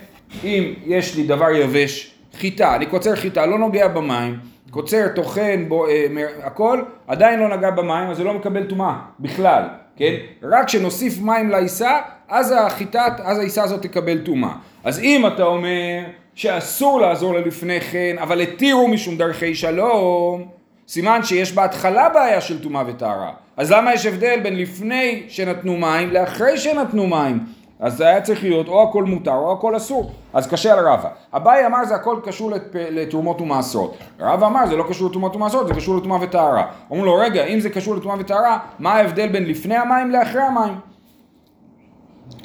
[0.45, 4.39] אם יש לי דבר יבש, חיטה, אני קוצר חיטה, לא נוגע במים,
[4.71, 8.97] קוצר, טוחן, בו, אה, מ- הכל, עדיין לא נגע במים, אז זה לא מקבל טומאה
[9.21, 9.63] בכלל,
[9.97, 10.15] כן?
[10.43, 11.91] רק כשנוסיף מים לעיסה,
[12.29, 14.51] אז החיטה, אז העיסה הזאת תקבל טומאה.
[14.85, 16.03] אז אם אתה אומר
[16.37, 20.45] שאסור לעזור לה לפני כן, אבל התירו משום דרכי שלום,
[20.89, 23.31] סימן שיש בהתחלה בעיה של טומאה וטהרה.
[23.57, 27.39] אז למה יש הבדל בין לפני שנתנו מים לאחרי שנתנו מים?
[27.81, 30.11] אז זה היה צריך להיות או הכל מותר או הכל אסור.
[30.33, 31.09] אז קשה על רבא.
[31.35, 33.97] אביי אמר זה הכל קשור לת- לתרומות ומעשרות.
[34.21, 36.67] רבא אמר זה לא קשור לתרומות ומעשרות, זה קשור לטומאה וטהרה.
[36.91, 40.75] אומרים לו רגע, אם זה קשור לטומאה וטהרה, מה ההבדל בין לפני המים לאחרי המים?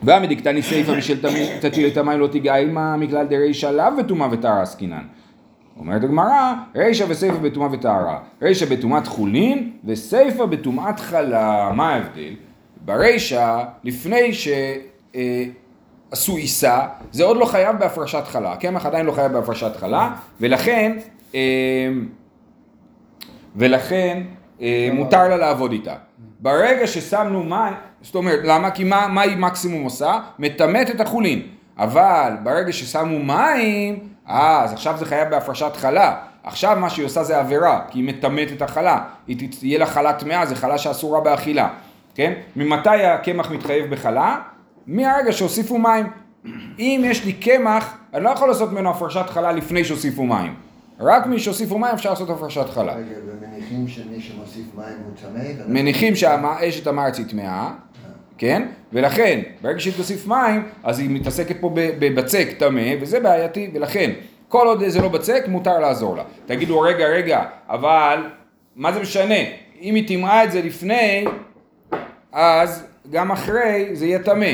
[0.04, 4.62] והמדיקתני סיפא משל תמי- תטיל את המים לא תיגע עמה מכלל דרישא לאו וטומאה וטהרה
[4.62, 5.04] עסקינן.
[5.80, 8.20] אומרת הגמרא, רישא וסיפא בטומאה וטהרה.
[8.42, 11.72] רישא בטומאת חולין וסיפא בטומאת חלה.
[11.76, 12.34] מה ההבדל?
[12.86, 15.16] ברישא, לפני שעשו
[16.38, 16.80] עיסה,
[17.12, 18.54] זה עוד לא חייב בהפרשת חלה.
[18.54, 20.12] הקמח עדיין לא חייב בהפרשת חלה,
[20.42, 20.98] ולכן,
[21.36, 21.40] אה,
[23.56, 24.22] ולכן
[24.62, 25.94] אה, מותר לה לעבוד איתה.
[26.40, 28.72] ברגע ששמנו מים, זאת אומרת, למה?
[28.72, 30.20] כי מה, מה היא מקסימום עושה?
[30.40, 31.42] מטמאת את החולין.
[31.78, 36.16] אבל ברגע ששמו מים, אה, אז עכשיו זה חייב בהפרשת חלה.
[36.44, 39.04] עכשיו מה שהיא עושה זה עבירה, כי היא מטמאת את החלה.
[39.28, 41.70] היא תהיה לה חלה טמאה, זה חלה שאסורה באכילה.
[42.16, 42.34] כן?
[42.56, 44.38] ממתי הקמח מתחייב בחלה?
[44.88, 46.06] מהרגע שהוסיפו מים.
[46.80, 50.56] אם יש לי קמח, אני לא יכול לעשות ממנו הפרשת חלה לפני שהוסיפו מים.
[51.00, 52.94] רק מי שהוסיפו מים אפשר לעשות הפרשת חלה.
[52.94, 55.68] רגע, ומניחים שמי שמוסיף מים הוא טמא?
[55.68, 57.72] מניחים שהאשת המארץ היא טמאה,
[58.41, 58.63] כן?
[58.93, 64.12] ולכן, ברגע שהיא תוסיף מים, אז היא מתעסקת פה בבצק טמא, וזה בעייתי, ולכן,
[64.47, 66.23] כל עוד זה לא בצק, מותר לעזור לה.
[66.45, 68.23] תגידו, רגע, רגע, אבל
[68.75, 69.36] מה זה משנה?
[69.82, 71.25] אם היא טימאה את זה לפני,
[72.32, 74.54] אז גם אחרי זה יהיה טמא.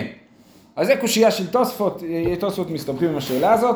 [0.76, 3.76] אז זה קושייה של תוספות, אה, תוספות מסתבכים עם השאלה הזאת.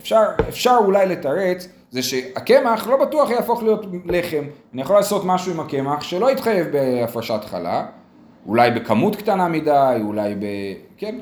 [0.00, 4.44] אפשר, אפשר אולי לתרץ, זה שהקמח לא בטוח יהפוך להיות לחם.
[4.74, 7.86] אני יכול לעשות משהו עם הקמח שלא יתחייב בהפרשת חלה,
[8.46, 10.44] אולי בכמות קטנה מדי, אולי ב...
[10.96, 11.14] כן?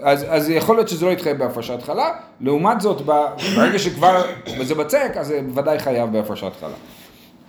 [0.00, 3.02] אז, אז יכול להיות שזה לא יתחייב בהפרשת חלה, לעומת זאת,
[3.56, 4.22] ברגע שכבר
[4.62, 6.74] זה בצק, אז זה בוודאי חייב בהפרשת חלה.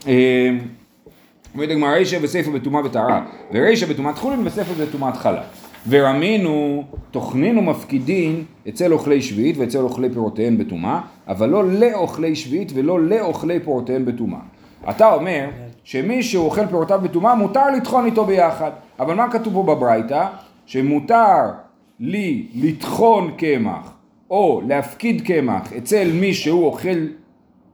[0.07, 0.49] אה,
[1.53, 5.43] אומרת הגמרא רישא וסיפא בטומאה וטהרה, ורישא בטומאת חולין וסיפא בטומאת חלה.
[5.89, 13.01] ורמינו, תוכנין ומפקידין אצל אוכלי שביעית ואצל אוכלי פירותיהן בטומאה, אבל לא לאוכלי שביעית ולא
[13.01, 14.39] לאוכלי פירותיהן בטומאה.
[14.89, 15.49] אתה אומר
[15.83, 20.27] שמי שאוכל פירותיו בטומאה מותר לטחון איתו ביחד, אבל מה כתוב פה בברייתא?
[20.65, 21.51] שמותר
[21.99, 23.91] לי לטחון קמח
[24.29, 27.07] או להפקיד קמח אצל מי שהוא אוכל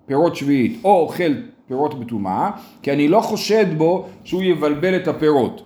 [0.05, 1.33] פירות שביעית או אוכל
[1.67, 5.63] פירות בטומאה, כי אני לא חושד בו שהוא יבלבל את הפירות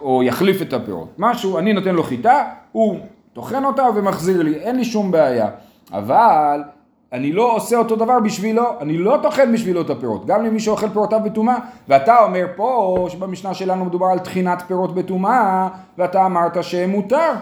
[0.00, 1.08] או יחליף את הפירות.
[1.18, 2.98] משהו, אני נותן לו חיטה, הוא
[3.32, 5.48] טוחן אותה ומחזיר לי, אין לי שום בעיה.
[5.92, 6.62] אבל
[7.12, 10.88] אני לא עושה אותו דבר בשבילו, אני לא טוחן בשבילו את הפירות, גם למי שאוכל
[10.88, 11.56] פירותיו בטומאה,
[11.88, 17.32] ואתה אומר פה שבמשנה שלנו מדובר על טחינת פירות בטומאה, ואתה אמרת שמותר,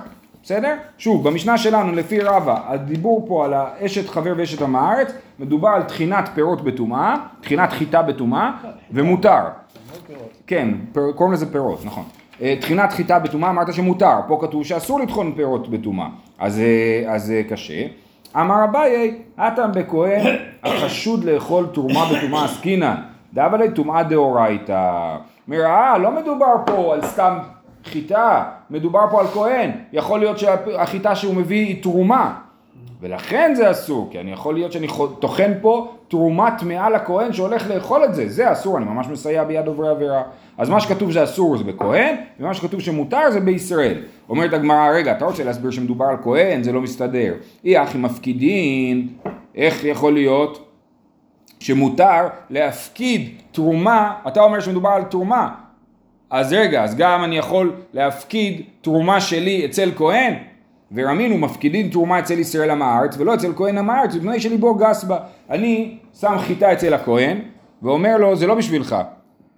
[0.43, 0.75] בסדר?
[0.99, 5.83] שוב, במשנה שלנו לפי רבא, הדיבור פה על האשת חבר ואשת עם הארץ, מדובר על
[5.83, 8.51] טחינת פירות בטומאה, טחינת חיטה בטומאה,
[8.93, 9.43] ומותר.
[10.47, 10.69] כן,
[11.15, 12.05] קוראים לזה פירות, נכון.
[12.43, 17.25] אה, טחינת חיטה בטומאה אמרת שמותר, פה כתוב שאסור לטחון פירות בטומאה, אז, אה, אז
[17.25, 17.87] זה קשה.
[18.37, 22.95] אמר אביי, הטם בכהן החשוד לאכול תרומה בטומאה עסקינן,
[23.35, 25.17] דאבלי טומאה דאורייתא.
[25.49, 27.39] אומר, אה, לא מדובר פה על סתם
[27.85, 32.35] חיטה, מדובר פה על כהן, יכול להיות שהחיטה שהוא מביא היא תרומה,
[33.01, 34.87] ולכן זה אסור, כי אני יכול להיות שאני
[35.19, 39.67] טוחן פה תרומה טמאה לכהן שהולך לאכול את זה, זה אסור, אני ממש מסייע ביד
[39.67, 40.23] עוברי עבירה.
[40.59, 44.03] אז מה שכתוב שאסור זה בכהן, ומה שכתוב שמותר זה בישראל.
[44.29, 47.35] אומרת הגמרא, רגע, אתה רוצה להסביר שמדובר על כהן, זה לא מסתדר.
[47.65, 49.09] אי אחי מפקידין,
[49.55, 50.69] איך יכול להיות
[51.61, 55.49] שמותר להפקיד תרומה, אתה אומר שמדובר על תרומה,
[56.31, 60.35] אז רגע, אז גם אני יכול להפקיד תרומה שלי אצל כהן?
[60.95, 65.05] ורמינו מפקידים תרומה אצל ישראל עם הארץ ולא אצל כהן עם הארץ מפני שליבו גס
[65.05, 65.19] בה.
[65.51, 67.39] אני שם חיטה אצל הכהן
[67.83, 68.97] ואומר לו זה לא בשבילך,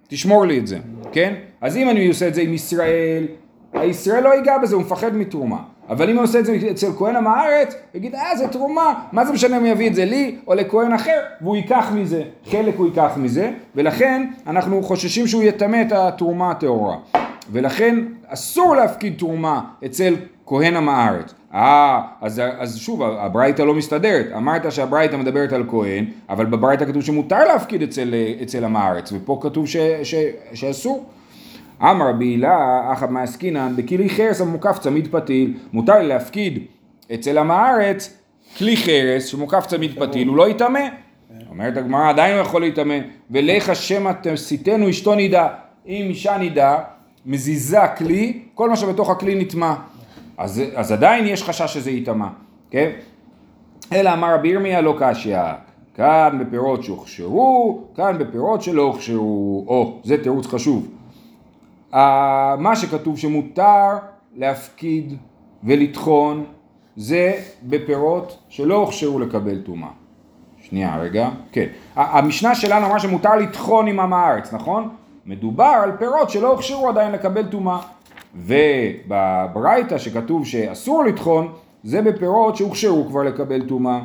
[0.07, 0.77] תשמור לי את זה,
[1.11, 1.33] כן?
[1.61, 3.27] אז אם אני עושה את זה עם ישראל,
[3.73, 5.57] הישראל לא ייגע בזה, הוא מפחד מתרומה.
[5.89, 9.25] אבל אם אני עושה את זה אצל כהן עם הארץ, יגיד אה זה תרומה, מה
[9.25, 12.85] זה משנה אם יביא את זה לי או לכהן אחר, והוא ייקח מזה, חלק הוא
[12.85, 16.97] ייקח מזה, ולכן אנחנו חוששים שהוא יטמא את התרומה הטהורה.
[17.51, 20.15] ולכן אסור להפקיד תרומה אצל
[20.53, 21.33] כהן עם הארץ.
[21.53, 24.25] אה, אז, אז שוב, הברייתא לא מסתדרת.
[24.37, 29.39] אמרת שהברייתא מדברת על כהן, אבל בברייתא כתוב שמותר להפקיד אצל, אצל עם הארץ, ופה
[29.41, 30.15] כתוב ש, ש,
[30.53, 31.05] שאסור.
[31.81, 36.59] אמר רבי הילה, אחא מעסקינן, בכלי חרס המוקף צמיד פתיל, מותר להפקיד
[37.13, 38.17] אצל עם הארץ
[38.57, 40.79] כלי חרס שמוקף צמיד פתיל, הוא לא יטמא.
[41.49, 42.97] אומרת הגמרא, עדיין הוא יכול להיטמא,
[43.31, 45.47] ולך שמא תסיתנו אשתו נידה.
[45.87, 46.77] אם אישה נידה,
[47.25, 49.73] מזיזה כלי, כל מה שבתוך הכלי נטמע.
[50.37, 52.27] אז, אז עדיין יש חשש שזה ייטמע,
[52.71, 52.89] כן?
[53.93, 55.37] אלא אמר רבי ירמיה לא קשיא,
[55.95, 60.87] כאן בפירות שהוכשרו, כאן בפירות שלא הוכשרו, או, זה תירוץ חשוב.
[61.91, 61.95] Uh,
[62.57, 63.87] מה שכתוב שמותר
[64.35, 65.17] להפקיד
[65.63, 66.45] ולטחון
[66.95, 69.89] זה בפירות שלא הוכשרו לקבל טומאה.
[70.61, 71.65] שנייה רגע, כן.
[71.95, 74.89] המשנה שלנו אמרה שמותר לטחון עם עם הארץ, נכון?
[75.25, 77.79] מדובר על פירות שלא הוכשרו עדיין לקבל טומאה.
[78.35, 81.47] ובברייתא שכתוב שאסור לטחון,
[81.83, 83.99] זה בפירות שהוכשרו כבר לקבל טומאה.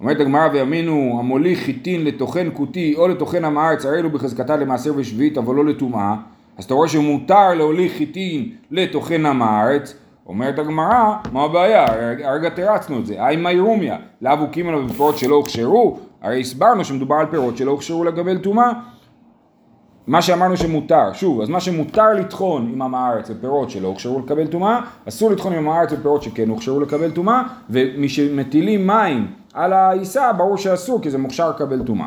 [0.00, 4.92] אומרת הגמרא וימינו המוליך חיטין לטוחן כותי או לטוחן עם הארץ הרי אלו בחזקתה למעשר
[4.96, 6.14] ושביעית אבל לא לטומאה
[6.58, 9.94] אז אתה רואה שמותר להוליך חיטין לטוחן עם הארץ
[10.26, 11.86] אומרת הגמרא, מה הבעיה?
[12.24, 15.98] הרגע תרצנו את זה, היי מאי רומיה, לאו הוקים עליו בפירות שלא הוכשרו?
[16.22, 18.72] הרי הסברנו שמדובר על פירות שלא הוכשרו לקבל טומאה
[20.06, 24.46] מה שאמרנו שמותר, שוב, אז מה שמותר לטחון עם עם הארץ ופירות שלא הוכשרו לקבל
[24.46, 30.32] טומאה, אסור לטחון עם עם הארץ ופירות שכן הוכשרו לקבל טומאה, ומשמטילים מים על העיסה,
[30.32, 32.06] ברור שאסור, כי זה מוכשר לקבל טומאה.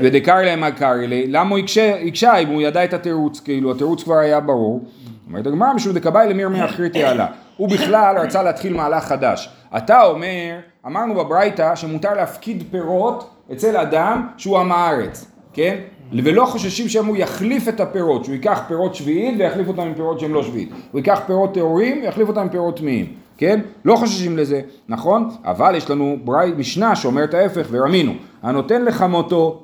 [0.00, 1.58] ודקר להם מה קרא לי, למה הוא
[2.06, 4.84] הקשה אם הוא ידע את התירוץ, כאילו התירוץ כבר היה ברור.
[5.28, 7.26] אומרת הגמרא משום דקבאי למירמי אחריתי עלה.
[7.56, 9.57] הוא בכלל רצה להתחיל מהלך חדש.
[9.76, 15.78] אתה אומר, אמרנו בברייתא שמותר להפקיד פירות אצל אדם שהוא עם הארץ, כן?
[16.12, 20.20] ולא חוששים שהם הוא יחליף את הפירות, שהוא ייקח פירות שביעית ויחליף אותם עם פירות
[20.20, 20.70] שהם לא שביעית.
[20.92, 23.60] הוא ייקח פירות טהורים ויחליף אותם עם פירות טמאים, כן?
[23.84, 25.30] לא חוששים לזה, נכון?
[25.44, 29.62] אבל יש לנו ברית משנה שאומרת ההפך ורמינו, הנותן לחמותו,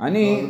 [0.00, 0.46] אני...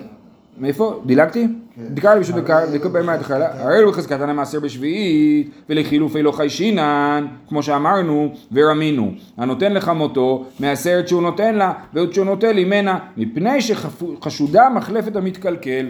[0.58, 1.00] מאיפה?
[1.06, 1.46] דילגתי?
[1.80, 7.26] דקר לי פשוט דקר, דקר במה התחלה, הרי לו חזקת המעשר בשביעית, ולחילופי לא חיישינן,
[7.48, 9.12] כמו שאמרנו, ורמינו.
[9.36, 15.86] הנותן לך מותו, מעשרת שהוא נותן לה, ועוד שהוא נוטל ממנה, מפני שחשודה מחלפת המתקלקל.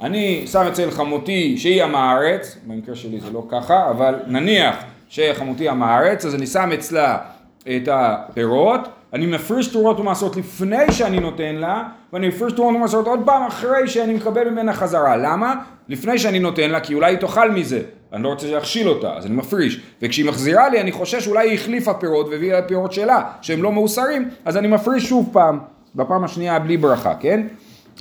[0.00, 4.76] אני שם אצל חמותי שהיא עם הארץ, במקרה שלי זה לא ככה, אבל נניח
[5.08, 7.18] שחמותי עם הארץ, אז אני שם אצלה
[7.68, 8.80] את הפירות,
[9.12, 13.88] אני מפריש תרורות ומעשרות לפני שאני נותן לה, ואני מפריש תרורות ומעשרות עוד פעם אחרי
[13.88, 15.16] שאני מקבל ממנה חזרה.
[15.16, 15.54] למה?
[15.88, 17.82] לפני שאני נותן לה, כי אולי היא תאכל מזה.
[18.12, 19.80] אני לא רוצה להכשיל אותה, אז אני מפריש.
[20.02, 24.28] וכשהיא מחזירה לי, אני חושש שאולי היא החליפה פירות והביאה פירות שלה, שהם לא מאוסרים,
[24.44, 25.58] אז אני מפריש שוב פעם,
[25.94, 27.46] בפעם השנייה בלי ברכה, כן?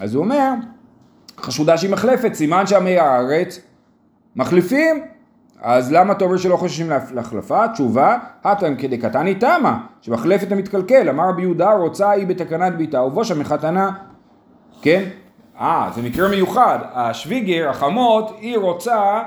[0.01, 0.51] אז הוא אומר,
[1.39, 3.61] חשודה שהיא מחלפת, סימן שעמי הארץ
[4.35, 5.03] מחליפים
[5.61, 7.67] אז למה אתה אומר שלא חוששים להח- להחלפה?
[7.67, 13.91] תשובה, הטם כדקתני תמה, שמחלפת המתקלקל, אמר רבי יהודה רוצה היא בתקנת ביתה ובושה מחתנה,
[14.81, 15.03] כן?
[15.61, 19.21] אה, זה מקרה מיוחד, השוויגר, החמות, היא רוצה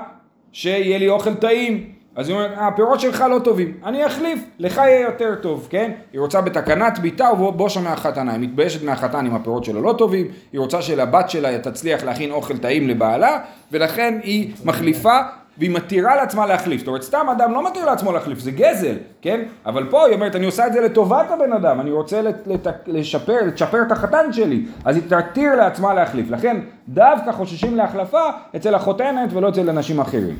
[0.51, 1.83] שיהיה לי אוכל טעים.
[2.15, 5.91] אז היא אומרת, הפירות שלך לא טובים, אני אחליף, לך יהיה יותר טוב, כן?
[6.13, 10.59] היא רוצה בתקנת ביתה ובושה מהחתנה, היא מתביישת מהחתן אם הפירות שלו לא טובים, היא
[10.59, 13.39] רוצה שלבת שלה תצליח להכין אוכל טעים לבעלה,
[13.71, 15.19] ולכן היא מחליפה
[15.57, 16.79] והיא מתירה לעצמה להחליף.
[16.79, 19.41] זאת אומרת, סתם אדם לא מתיר לעצמו להחליף, זה גזל, כן?
[19.65, 22.67] אבל פה היא אומרת, אני עושה את זה לטובת הבן אדם, אני רוצה לת, לת,
[22.87, 26.31] לשפר, לצ'פר את החתן שלי, אז היא תתיר לעצמה להחליף.
[26.31, 26.57] לכן
[26.89, 30.35] דווקא חוששים להחלפה אצל החותנת ולא אצל אנשים אחרים.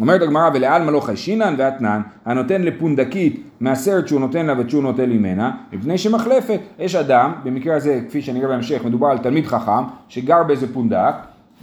[0.00, 5.50] אומרת הגמרא ולעלמא לא חיישינן ואתנן הנותן לפונדקית מהסרט שהוא נותן לה ושהוא נוטל ממנה
[5.72, 10.74] מפני שמחלפת יש אדם במקרה הזה כפי שנראה בהמשך מדובר על תלמיד חכם שגר באיזה
[10.74, 11.14] פונדק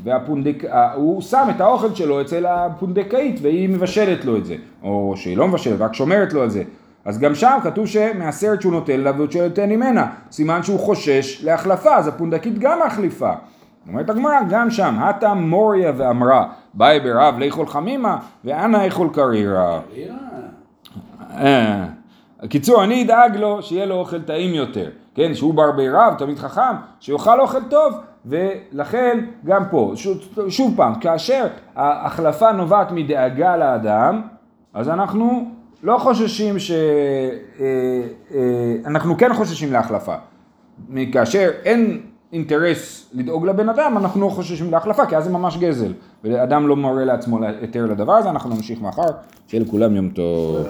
[0.04, 0.64] והפונדק,
[0.96, 4.56] הוא שם את האוכל שלו אצל הפונדקאית והיא מבשלת לו את זה.
[4.84, 6.64] או שהיא לא מבשלת רק שומרת לו על זה.
[7.06, 10.08] אז גם שם כתוב שמהסרט שהוא נותן לה והוא נותן ממנה?
[10.32, 13.32] סימן שהוא חושש להחלפה אז הפונדקית גם מחליפה.
[13.88, 19.80] אומרת הגמרא, גם שם, הטה מוריה ואמרה, באי ברב לאכול חמימה, ואנא אכול קרירה.
[21.38, 21.86] אה,
[22.50, 26.40] קיצור, אני אדאג לו שיהיה לו אוכל טעים יותר, כן, שהוא בר בי רב, תמיד
[26.40, 27.94] חכם, שיאכל אוכל טוב,
[28.26, 30.18] ולכן גם פה, שוב,
[30.50, 34.22] שוב פעם, כאשר ההחלפה נובעת מדאגה לאדם,
[34.74, 35.52] אז אנחנו
[35.84, 36.72] לא חוששים ש...
[36.72, 36.76] אה,
[38.32, 40.16] אה, אנחנו כן חוששים להחלפה.
[41.12, 42.02] כאשר אין
[42.34, 45.94] אינטרס לדאוג לבן אדם, אנחנו לא חוששים להחלפה, כי אז זה ממש גזל.
[46.24, 49.02] ואדם לא מורה לעצמו היתר לדבר הזה, אנחנו נמשיך מחר,
[49.48, 50.68] שיהיה לכולם יום טוב.